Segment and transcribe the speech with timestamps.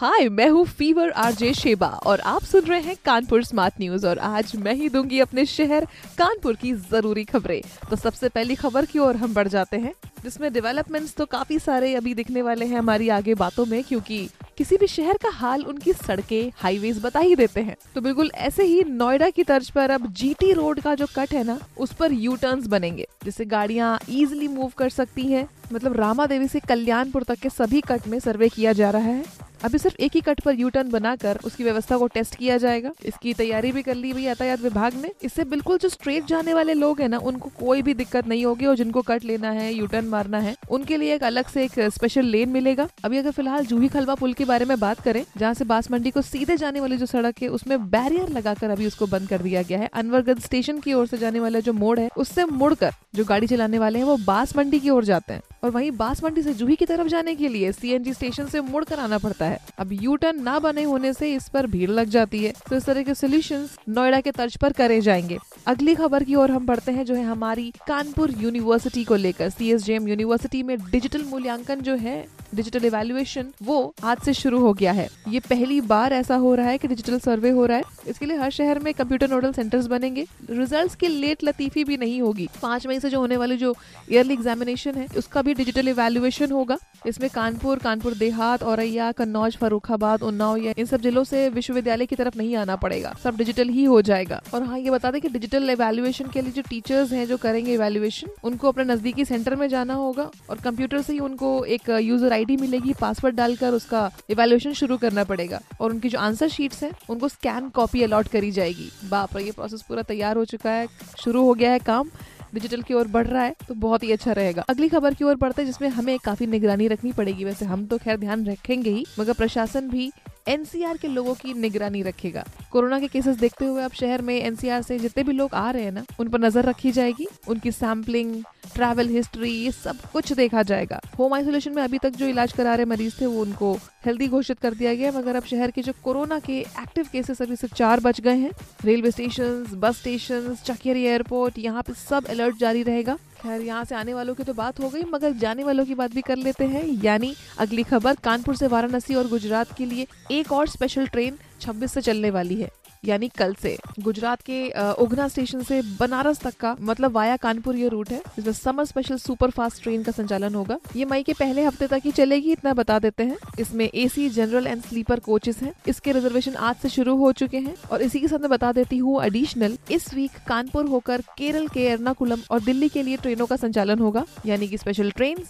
[0.00, 4.18] हाय मैं हूँ fever RJ Sheba और आप सुन रहे हैं कानपुर स्मार्ट न्यूज़ और
[4.18, 5.84] आज मैं ही दूँगी अपने शहर
[6.18, 7.60] कानपुर की ज़रूरी खबरें।
[7.90, 9.92] तो सबसे पहली खबर की ओर हम बढ़ जाते हैं,
[10.22, 14.28] जिसमें डेवलपमेंट्स तो काफ़ी सारे अभी दिखने वाले हैं हमारी आगे बातों में, क्योंकि
[14.58, 18.64] किसी भी शहर का हाल उनकी सड़कें हाईवेज बता ही देते हैं। तो बिल्कुल ऐसे
[18.64, 22.12] ही नोएडा की तर्ज पर अब जीटी रोड का जो कट है ना, उस पर
[22.14, 27.22] यू टर्न बनेंगे, जिससे गाड़ियाँ इजिली मूव कर सकती हैं। मतलब रामा देवी से कल्याणपुर
[27.22, 30.40] तक के सभी कट में सर्वे किया जा रहा है। अभी सिर्फ़ एक ही कट
[30.40, 34.10] पर यू टर्न बनाकर उसकी व्यवस्था को टेस्ट किया जाएगा। इसकी तैयारी भी कर ली
[34.10, 37.82] हुई यातायात विभाग ने। इससे बिल्कुल जो स्ट्रेट जाने वाले लोग हैं ना, उनको कोई
[37.82, 41.14] भी दिक्कत नहीं होगी और जिनको कट लेना है यू टर्न मारना है, उनके लिए
[41.14, 44.64] एक अलग से एक स्पेशल लेन मिलेगा। अभी अगर फ़िलहाल जूही खलवा पुल के बारे
[44.64, 47.90] में बात करें, जहाँ से बास मंडी को सीधे जाने वाली जो सड़क है, उसमें
[47.90, 51.40] बैरियर लगाकर अभी उसको बंद कर दिया गया है। अनवरगंज स्टेशन की ओर से जाने
[51.40, 54.90] वाला जो मोड़ है, उससे मुड़कर जो गाड़ी चलाने वाले हैं, वो बास मंडी की
[54.90, 58.12] ओर जाते हैं। और वहीं बास मंडी से जूही की तरफ़ जाने के लिए सीएनजी
[58.12, 61.48] स्टेशन से मुड़ कर आना पड़ता है। अब यू टर्न ना बने होने से इस
[61.48, 65.00] पर भीड़ लग जाती है। तो इस तरह के सोल्यूशन नोएडा के तर्ज पर करे
[65.00, 69.50] जाएँगे। अगली खबर की ओर हम पढ़ते हैं, जो है हमारी कानपुर यूनिवर्सिटी को लेकर।
[69.50, 74.92] सीएसजेएम यूनिवर्सिटी में डिजिटल मूल्यांकन जो है डिजिटल इवेल्युएशन वो आज से शुरू हो गया
[74.92, 78.26] है। ये पहली बार ऐसा हो रहा है कि डिजिटल सर्वे हो रहा है। इसके
[78.26, 82.48] लिए हर शहर में कंप्यूटर नोडल सेंटर्स बनेंगे। रिजल्ट्स की लेट लतीफी भी नहीं होगी।
[82.62, 83.74] पाँच मई से जो होने वाली जो
[84.12, 90.22] ईयरली एग्जामिनेशन है, उसका भी डिजिटल इवेल्युएशन होगा। इसमें कानपुर कानपुर देहात, औरैया, कन्नौज फरुखाबाद
[90.22, 93.84] उन्नाव, या इन सब जिलों से विश्वविद्यालय की तरफ़ नहीं आना पड़ेगा। सब डिजिटल ही
[93.84, 97.26] हो जाएगा। और हाँ ये बता दें कि डिजिटल इवेल्युएशन के लिए जो टीचर्स हैं,
[97.26, 101.64] जो करेंगे इवेल्युएशन उनको अपने नजदीकी सेंटर में जाना होगा। और कंप्यूटर से ही उनको
[101.66, 106.48] एक यूज़र आईडी मिलेगी पासवर्ड डालकर उसका इवेल्युएशन शुरू करना पड़ेगा। और उनकी जो आंसर
[106.48, 110.70] शीट्स हैं, उनको स्कैन कॉपी अलॉट करी जाएगी। बाप ये प्रोसेस पूरा तैयार हो चुका
[110.72, 110.86] है,
[111.18, 112.10] शुरू हो गया है काम
[112.54, 115.34] डिजिटल की ओर बढ़ रहा है तो बहुत ही अच्छा रहेगा। अगली खबर की ओर
[115.36, 119.04] बढ़ते हैं, जिसमें हमें काफ़ी निगरानी रखनी पड़ेगी। वैसे हम तो खैर ध्यान रखेंगे ही,
[119.18, 120.10] मगर प्रशासन भी
[120.48, 124.82] एनसीआर के लोगों की निगरानी रखेगा। कोरोना के केसेस देखते हुए अब शहर में एनसीआर
[124.82, 128.42] से जितने भी लोग आ रहे हैं ना, उन पर नज़र रखी जाएगी। उनकी सैम्पलिंग
[128.64, 132.74] ट्रैवल हिस्ट्री ये सब कुछ देखा जाएगा। होम आइसोलेशन में अभी तक जो इलाज करा
[132.74, 133.72] रहे मरीज़ थे, वो उनको
[134.06, 137.56] हेल्दी घोषित कर दिया गया मगर अब शहर के जो कोरोना के एक्टिव केसेस अभी
[137.56, 138.50] सिर्फ़ चार बच गए हैं।
[138.84, 143.94] Railway station bus station Chakeri airport यहाँ पे सब अलर्ट जारी रहेगा। खैर, यहाँ से
[143.94, 146.64] आने वालों की तो बात हो गई, मगर जाने वालों की बात भी कर लेते
[146.64, 151.38] हैं। यानी अगली खबर, कानपुर से वाराणसी और गुजरात के लिए एक और स्पेशल ट्रेन
[151.60, 152.70] 26 से चलने वाली है।
[153.04, 154.68] यानी कल से गुजरात के
[155.02, 159.16] उगना स्टेशन से बनारस तक का मतलब वाया कानपुर ये रूट है। जिसमें summer special
[159.18, 162.72] super fast train का संचालन होगा। ये मई के पहले हफ़्ते तक ही चलेगी, इतना
[162.74, 167.16] बता देते हैं। इसमें AC general and sleeper coaches हैं। इसके रिजर्वेशन आज से शुरू
[167.16, 170.86] हो चुके हैं। और इसी के साथ मैं बता देती हूँ एडिशनल इस वीक कानपुर
[170.86, 175.10] होकर केरल के एर्नाकुलम और दिल्ली के लिए ट्रेनों का संचालन होगा। यानी कि स्पेशल
[175.10, 175.44] ट्रेन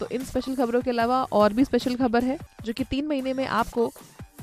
[0.00, 3.32] तो इन स्पेशल खबरों के अलावा और भी स्पेशल खबर है, जो कि तीन महीने
[3.34, 3.92] में आपको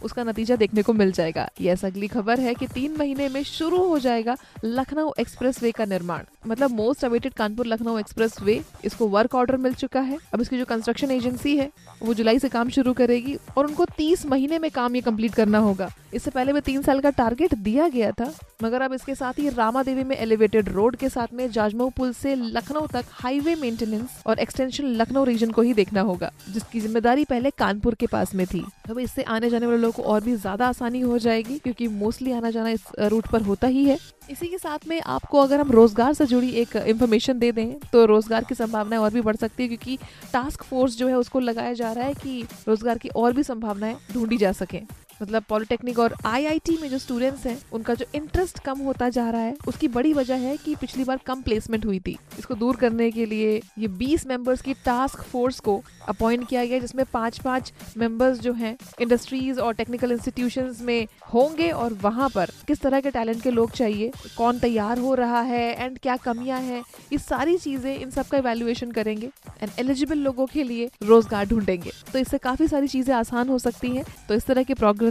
[0.03, 3.84] उसका नतीजा देखने को मिल जाएगा। यस, अगली खबर है कि तीन महीने में शुरू
[3.84, 7.97] हो जाएगा लखनऊ एक्सप्रेस का निर्माण। मतलब most awaited Kanpur Lucknow
[8.41, 11.69] expressway इसको वर्क ऑर्डर मिल चुका है। अब इसकी जो कंस्ट्रक्शन एजेंसी है,
[12.02, 15.59] वो जुलाई से काम शुरू करेगी और उनको तीस महीने में काम ये कंप्लीट करना
[15.59, 18.31] होगा। इससे पहले भी तीन साल का टारगेट दिया गया था,
[18.63, 22.12] मगर अब इसके साथ ही रामा देवी में एलिवेटेड रोड के साथ में जाजमऊ पुल
[22.13, 27.25] से लखनऊ तक हाईवे मेंटेनेंस और एक्सटेंशन लखनऊ रीजन को ही देखना होगा, जिसकी ज़िम्मेदारी
[27.25, 30.35] पहले कानपुर के पास में थी। अब इससे आने जाने वाले लोगों को और भी
[30.35, 33.97] ज़्यादा आसानी हो जाएगी, क्योंकि मोस्टली आना जाना इस रूट पर होता ही है।
[34.31, 38.06] इसी के साथ में आपको अगर हम रोज़गार से जुड़ी एक इंफॉर्मेशन दे दें तो
[38.06, 39.97] रोज़गार की संभावनाएँ और भी बढ़ सकती है, क्योंकि
[40.34, 43.97] टास्क फोर्स जो है उसको लगाया जा रहा है कि रोज़गार की और भी संभावनाएँ
[44.14, 44.81] ढूंढी जा सके।
[45.22, 49.42] मतलब पॉलिटेक्निक और आईआईटी में जो स्टूडेंट्स हैं, उनका जो इंटरेस्ट कम होता जा रहा
[49.42, 53.09] है, उसकी बड़ी वजह है कि पिछली बार कम प्लेसमेंट हुई थी। इसको दूर करने
[53.12, 57.74] के लिए ये 20 मेंबर्स की टास्क फोर्स को अपॉइंट किया गया, जिसमें पाँच पाँच
[57.98, 63.12] मेंबर्स जो हैं इंडस्ट्रीज़ और टेक्निकल इंस्टीट्यूशन में होंगे और वहाँ पर किस तरह के
[63.12, 67.58] टैलेंट के लोग चाहिए, कौन तैयार हो रहा है एंड क्या कमियाँ हैं, ये सारी
[67.58, 69.29] चीज़ें इन सब का इवेल्युएशन करेंगे
[69.62, 73.90] एंड एलिजिबल लोगों के लिए रोज़गार ढूंढेंगे। तो इससे काफ़ी सारी चीज़ें आसान हो सकती
[73.90, 75.10] हैं। तो इस तरह के प्रोग्रेस